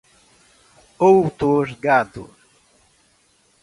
outorgado 0.97 2.25